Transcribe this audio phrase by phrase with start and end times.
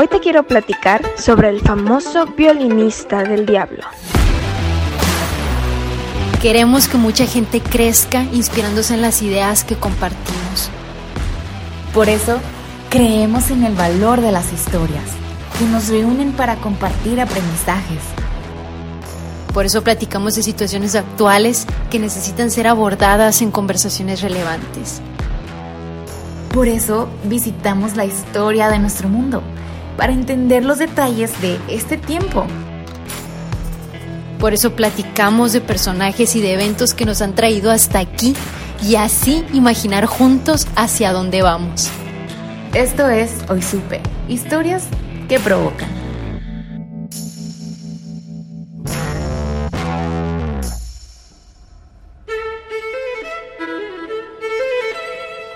[0.00, 3.82] hoy te quiero platicar sobre el famoso violinista del diablo.
[6.40, 10.70] Queremos que mucha gente crezca inspirándose en las ideas que compartimos.
[11.92, 12.38] Por eso,
[12.88, 15.04] creemos en el valor de las historias,
[15.58, 18.00] que nos reúnen para compartir aprendizajes.
[19.52, 25.02] Por eso platicamos de situaciones actuales que necesitan ser abordadas en conversaciones relevantes.
[26.54, 29.42] Por eso visitamos la historia de nuestro mundo,
[29.96, 32.46] para entender los detalles de este tiempo.
[34.38, 38.34] Por eso platicamos de personajes y de eventos que nos han traído hasta aquí
[38.82, 41.90] y así imaginar juntos hacia dónde vamos.
[42.72, 44.84] Esto es Hoy Supe, historias
[45.28, 45.88] que provocan.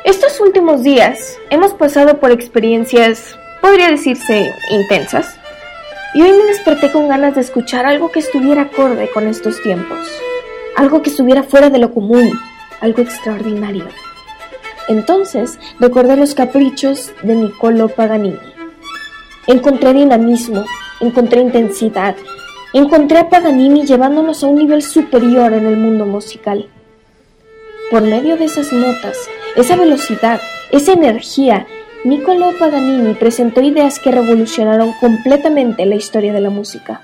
[0.04, 5.38] Estos últimos días hemos pasado por experiencias, podría decirse, intensas.
[6.12, 10.06] Y hoy me desperté con ganas de escuchar algo que estuviera acorde con estos tiempos.
[10.76, 12.30] Algo que estuviera fuera de lo común,
[12.82, 13.86] algo extraordinario.
[14.86, 18.38] Entonces recordé los caprichos de Niccolo Paganini.
[19.46, 20.66] Encontré dinamismo,
[21.00, 22.16] encontré intensidad,
[22.74, 26.68] encontré a Paganini llevándonos a un nivel superior en el mundo musical.
[27.90, 29.16] Por medio de esas notas,
[29.56, 30.38] esa velocidad,
[30.70, 31.66] esa energía,
[32.04, 37.00] Niccolo Paganini presentó ideas que revolucionaron completamente la historia de la música.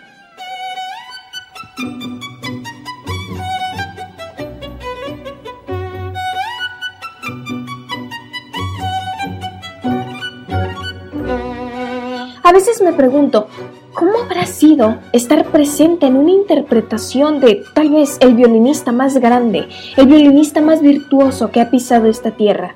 [12.42, 13.48] A veces me pregunto,
[13.94, 19.66] ¿cómo habrá sido estar presente en una interpretación de tal vez el violinista más grande,
[19.96, 22.74] el violinista más virtuoso que ha pisado esta tierra?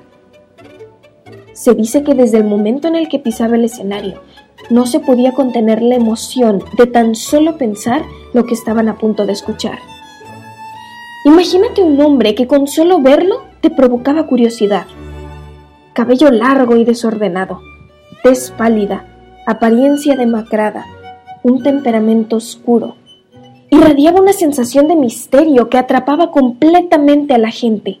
[1.55, 4.19] Se dice que desde el momento en el que pisaba el escenario,
[4.69, 9.25] no se podía contener la emoción de tan solo pensar lo que estaban a punto
[9.25, 9.79] de escuchar.
[11.23, 14.85] Imagínate un hombre que con solo verlo te provocaba curiosidad.
[15.93, 17.61] Cabello largo y desordenado,
[18.21, 19.05] tez pálida,
[19.47, 20.85] apariencia demacrada,
[21.41, 22.95] un temperamento oscuro.
[23.69, 27.99] Irradiaba una sensación de misterio que atrapaba completamente a la gente.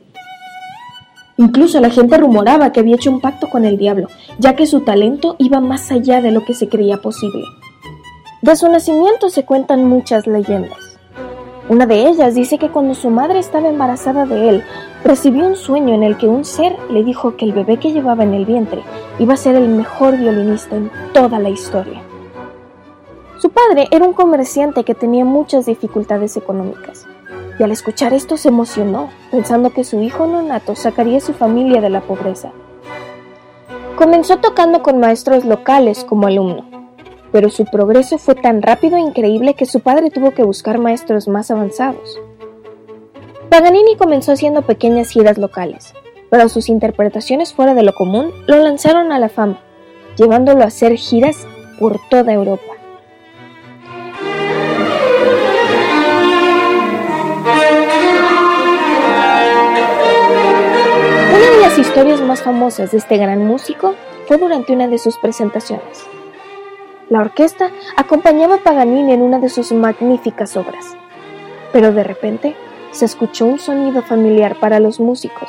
[1.37, 4.07] Incluso la gente rumoraba que había hecho un pacto con el diablo,
[4.39, 7.43] ya que su talento iba más allá de lo que se creía posible.
[8.41, 10.99] De su nacimiento se cuentan muchas leyendas.
[11.67, 14.63] Una de ellas dice que cuando su madre estaba embarazada de él,
[15.03, 18.23] recibió un sueño en el que un ser le dijo que el bebé que llevaba
[18.23, 18.83] en el vientre
[19.17, 22.03] iba a ser el mejor violinista en toda la historia.
[23.39, 27.07] Su padre era un comerciante que tenía muchas dificultades económicas,
[27.57, 31.81] y al escuchar esto se emocionó, pensando que su hijo nonato sacaría a su familia
[31.81, 32.51] de la pobreza.
[33.95, 36.65] Comenzó tocando con maestros locales como alumno,
[37.31, 41.27] pero su progreso fue tan rápido e increíble que su padre tuvo que buscar maestros
[41.27, 42.19] más avanzados.
[43.49, 45.93] Paganini comenzó haciendo pequeñas giras locales,
[46.29, 49.59] pero sus interpretaciones fuera de lo común lo lanzaron a la fama,
[50.17, 51.47] llevándolo a hacer giras
[51.79, 52.73] por toda Europa.
[61.95, 63.95] Historias más famosas de este gran músico
[64.27, 66.05] fue durante una de sus presentaciones.
[67.09, 70.97] La orquesta acompañaba a Paganini en una de sus magníficas obras,
[71.71, 72.53] pero de repente
[72.91, 75.47] se escuchó un sonido familiar para los músicos,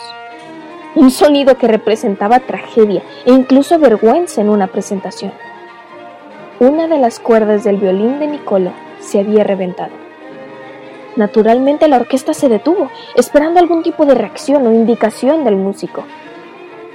[0.94, 5.32] un sonido que representaba tragedia e incluso vergüenza en una presentación.
[6.60, 8.70] Una de las cuerdas del violín de Niccolo
[9.00, 9.90] se había reventado.
[11.16, 16.04] Naturalmente la orquesta se detuvo, esperando algún tipo de reacción o indicación del músico.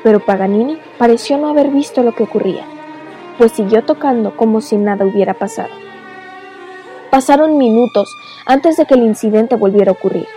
[0.04, 2.66] Pero Paganini pareció no haber visto lo que ocurría
[3.42, 5.72] pues siguió tocando como si nada hubiera pasado.
[7.10, 8.16] Pasaron minutos
[8.46, 10.28] antes de que el incidente volviera a ocurrir.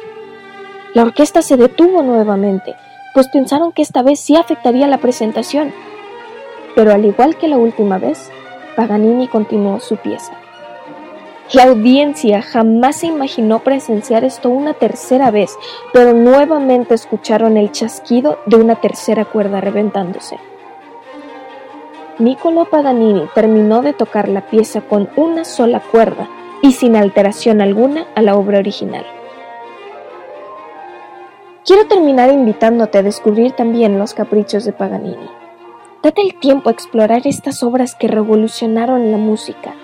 [0.94, 2.74] La orquesta se detuvo nuevamente,
[3.12, 5.74] pues pensaron que esta vez sí afectaría la presentación.
[6.74, 8.30] Pero al igual que la última vez,
[8.74, 10.32] Paganini continuó su pieza.
[11.52, 15.54] La audiencia jamás se imaginó presenciar esto una tercera vez,
[15.92, 20.38] pero nuevamente escucharon el chasquido de una tercera cuerda reventándose.
[22.18, 26.28] Niccolo Paganini terminó de tocar la pieza con una sola cuerda
[26.62, 29.04] y sin alteración alguna a la obra original.
[31.66, 35.28] Quiero terminar invitándote a descubrir también los caprichos de Paganini.
[36.02, 39.74] Date el tiempo a explorar estas obras que revolucionaron la música.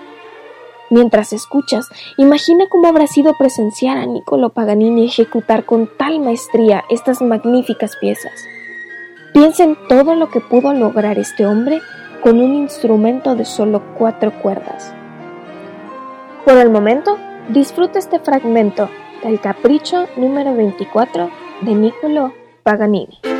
[0.91, 7.21] Mientras escuchas, imagina cómo habrá sido presenciar a Niccolo Paganini ejecutar con tal maestría estas
[7.21, 8.33] magníficas piezas.
[9.33, 11.79] Piensa en todo lo que pudo lograr este hombre
[12.21, 14.93] con un instrumento de solo cuatro cuerdas.
[16.43, 17.17] Por el momento,
[17.47, 18.89] disfruta este fragmento
[19.23, 21.29] del Capricho número 24
[21.61, 22.33] de Niccolo
[22.63, 23.30] Paganini.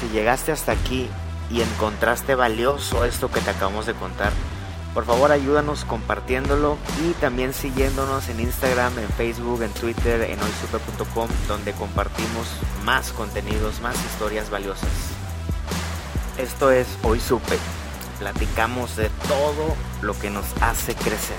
[0.00, 1.08] Si llegaste hasta aquí
[1.50, 4.32] y encontraste valioso esto que te acabamos de contar,
[4.94, 11.28] por favor ayúdanos compartiéndolo y también siguiéndonos en Instagram, en Facebook, en Twitter, en hoysupe.com,
[11.48, 12.48] donde compartimos
[12.84, 14.90] más contenidos, más historias valiosas.
[16.38, 17.58] Esto es Hoy Supe.
[18.18, 21.36] Platicamos de todo lo que nos hace crecer.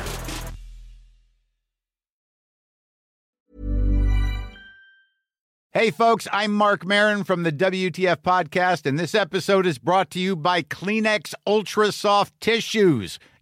[5.76, 10.20] Hey, folks, I'm Mark Marin from the WTF Podcast, and this episode is brought to
[10.20, 13.18] you by Kleenex Ultra Soft Tissues,